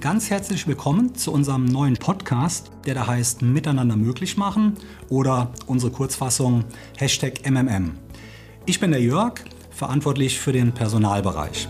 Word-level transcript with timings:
ganz 0.00 0.30
herzlich 0.30 0.66
willkommen 0.66 1.14
zu 1.14 1.30
unserem 1.30 1.66
neuen 1.66 1.94
Podcast, 1.94 2.70
der 2.86 2.94
da 2.94 3.06
heißt 3.06 3.42
Miteinander 3.42 3.96
möglich 3.96 4.38
machen 4.38 4.78
oder 5.10 5.52
unsere 5.66 5.92
Kurzfassung 5.92 6.64
Hashtag 6.96 7.46
MMM. 7.46 7.98
Ich 8.64 8.80
bin 8.80 8.92
der 8.92 9.02
Jörg, 9.02 9.34
verantwortlich 9.70 10.38
für 10.38 10.52
den 10.52 10.72
Personalbereich. 10.72 11.68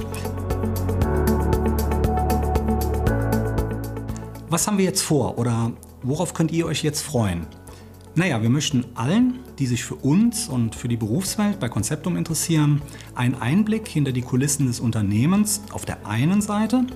Was 4.49 4.69
haben 4.69 4.79
wir 4.79 4.85
jetzt 4.85 5.03
vor 5.03 5.37
oder 5.37 5.73
worauf 6.05 6.33
könnt 6.33 6.53
ihr 6.53 6.67
euch 6.67 6.85
jetzt 6.85 7.03
freuen? 7.03 7.49
Naja, 8.15 8.41
wir 8.43 8.51
möchten 8.51 8.85
allen, 8.95 9.41
die 9.59 9.67
sich 9.67 9.83
für 9.83 9.97
uns 9.97 10.49
und 10.49 10.77
für 10.77 10.87
die 10.87 10.97
Berufswelt 10.97 11.59
bei 11.59 11.69
Konzeptum 11.69 12.17
interessieren, 12.17 12.81
einen 13.17 13.35
Einblick 13.35 13.89
hinter 13.89 14.13
die 14.13 14.23
Kulissen 14.23 14.67
des 14.67 14.79
Unternehmens 14.79 15.63
auf 15.73 15.85
der 15.85 16.07
einen 16.07 16.41
Seite 16.41 16.87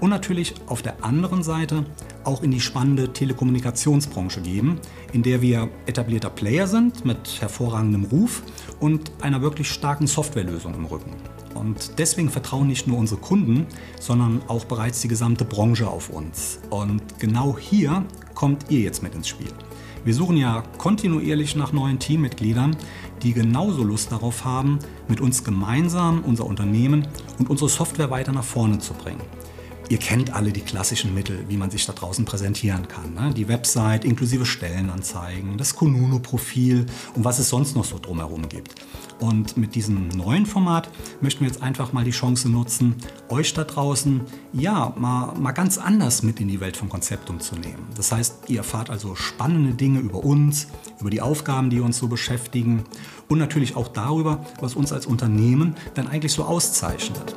und 0.00 0.10
natürlich 0.10 0.54
auf 0.66 0.82
der 0.82 1.04
anderen 1.04 1.42
Seite 1.42 1.84
auch 2.24 2.42
in 2.42 2.50
die 2.50 2.60
spannende 2.60 3.12
Telekommunikationsbranche 3.12 4.40
geben, 4.40 4.80
in 5.12 5.22
der 5.22 5.42
wir 5.42 5.68
etablierter 5.86 6.30
Player 6.30 6.66
sind 6.66 7.04
mit 7.04 7.40
hervorragendem 7.40 8.04
Ruf 8.04 8.42
und 8.80 9.12
einer 9.20 9.42
wirklich 9.42 9.70
starken 9.70 10.06
Softwarelösung 10.06 10.74
im 10.74 10.86
Rücken. 10.86 11.12
Und 11.54 11.98
deswegen 11.98 12.30
vertrauen 12.30 12.66
nicht 12.66 12.86
nur 12.86 12.98
unsere 12.98 13.20
Kunden, 13.20 13.66
sondern 14.00 14.42
auch 14.48 14.64
bereits 14.64 15.00
die 15.00 15.08
gesamte 15.08 15.44
Branche 15.44 15.88
auf 15.88 16.10
uns. 16.10 16.58
Und 16.70 17.02
genau 17.18 17.56
hier 17.58 18.04
kommt 18.34 18.70
ihr 18.70 18.80
jetzt 18.80 19.02
mit 19.02 19.14
ins 19.14 19.28
Spiel. 19.28 19.52
Wir 20.04 20.12
suchen 20.12 20.36
ja 20.36 20.62
kontinuierlich 20.76 21.56
nach 21.56 21.72
neuen 21.72 21.98
Teammitgliedern, 21.98 22.76
die 23.22 23.32
genauso 23.32 23.82
Lust 23.82 24.12
darauf 24.12 24.44
haben, 24.44 24.78
mit 25.08 25.20
uns 25.20 25.44
gemeinsam 25.44 26.22
unser 26.24 26.44
Unternehmen 26.44 27.06
und 27.38 27.48
unsere 27.48 27.70
Software 27.70 28.10
weiter 28.10 28.32
nach 28.32 28.44
vorne 28.44 28.78
zu 28.80 28.92
bringen. 28.92 29.22
Ihr 29.90 29.98
kennt 29.98 30.32
alle 30.34 30.50
die 30.50 30.62
klassischen 30.62 31.14
Mittel, 31.14 31.44
wie 31.48 31.58
man 31.58 31.70
sich 31.70 31.84
da 31.84 31.92
draußen 31.92 32.24
präsentieren 32.24 32.88
kann. 32.88 33.14
Ne? 33.14 33.34
Die 33.34 33.48
Website 33.48 34.04
inklusive 34.04 34.46
Stellenanzeigen, 34.46 35.58
das 35.58 35.76
Konuno-Profil 35.76 36.86
und 37.14 37.24
was 37.24 37.38
es 37.38 37.50
sonst 37.50 37.76
noch 37.76 37.84
so 37.84 37.98
drumherum 37.98 38.48
gibt. 38.48 38.74
Und 39.20 39.56
mit 39.56 39.74
diesem 39.74 40.08
neuen 40.08 40.46
Format 40.46 40.88
möchten 41.20 41.40
wir 41.40 41.48
jetzt 41.48 41.62
einfach 41.62 41.92
mal 41.92 42.04
die 42.04 42.10
Chance 42.10 42.48
nutzen, 42.48 42.96
euch 43.28 43.52
da 43.52 43.64
draußen 43.64 44.22
ja 44.52 44.92
mal, 44.96 45.34
mal 45.34 45.52
ganz 45.52 45.78
anders 45.78 46.22
mit 46.22 46.40
in 46.40 46.48
die 46.48 46.60
Welt 46.60 46.76
von 46.76 46.88
Konzeptum 46.88 47.40
zu 47.40 47.54
nehmen. 47.54 47.86
Das 47.96 48.10
heißt, 48.10 48.48
ihr 48.48 48.58
erfahrt 48.58 48.90
also 48.90 49.14
spannende 49.14 49.74
Dinge 49.74 50.00
über 50.00 50.24
uns, 50.24 50.68
über 50.98 51.10
die 51.10 51.20
Aufgaben, 51.20 51.70
die 51.70 51.80
uns 51.80 51.98
so 51.98 52.08
beschäftigen 52.08 52.84
und 53.28 53.38
natürlich 53.38 53.76
auch 53.76 53.88
darüber, 53.88 54.44
was 54.60 54.74
uns 54.74 54.92
als 54.92 55.06
Unternehmen 55.06 55.76
dann 55.94 56.08
eigentlich 56.08 56.32
so 56.32 56.44
auszeichnet. 56.44 57.36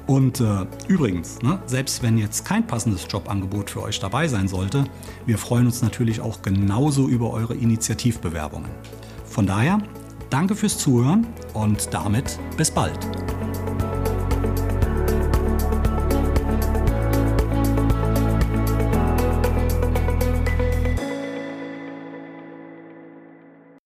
Und 0.07 0.41
äh, 0.41 0.67
übrigens, 0.87 1.41
ne, 1.41 1.59
selbst 1.67 2.03
wenn 2.03 2.19
jetzt 2.19 2.45
kein 2.45 2.67
passendes 2.67 3.07
Jobangebot 3.11 3.71
für 3.71 3.81
euch 3.83 4.01
dabei 4.01 4.29
sein 4.29 4.49
sollte, 4.49 4.85
wir 5.25 5.39
freuen 5.39 5.65
uns 5.67 5.81
natürlich 5.81 6.21
auch 6.21 6.43
genauso 6.43 7.09
über 7.09 7.31
eure 7.31 7.55
Initiativbewerbungen. 7.55 8.71
Von 9.25 9.47
daher, 9.47 9.79
danke 10.29 10.57
fürs 10.57 10.77
Zuhören 10.77 11.27
und 11.55 11.89
damit 11.93 12.39
bis 12.59 12.71
bald. 12.71 12.99